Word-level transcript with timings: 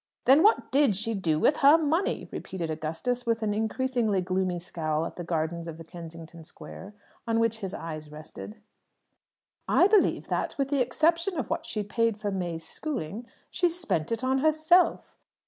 "Then 0.25 0.41
what 0.41 0.71
did 0.71 0.95
she 0.95 1.13
do 1.13 1.39
with 1.39 1.57
her 1.57 1.77
money?" 1.77 2.27
repeated 2.31 2.71
Augustus, 2.71 3.27
with 3.27 3.43
an 3.43 3.53
increasingly 3.53 4.19
gloomy 4.19 4.57
scowl 4.57 5.05
at 5.05 5.15
the 5.15 5.23
gardens 5.23 5.67
of 5.67 5.77
the 5.77 5.83
Kensington 5.83 6.43
square 6.43 6.95
on 7.27 7.39
which 7.39 7.59
his 7.59 7.71
eyes 7.75 8.11
rested. 8.11 8.55
"I 9.67 9.85
believe 9.85 10.27
that, 10.29 10.57
with 10.57 10.69
the 10.69 10.81
exception 10.81 11.37
of 11.37 11.51
what 11.51 11.67
she 11.67 11.83
paid 11.83 12.17
for 12.17 12.31
May's 12.31 12.67
schooling, 12.67 13.27
she 13.51 13.69
spent 13.69 14.11
it 14.11 14.23
on 14.23 14.39
herself." 14.39 15.19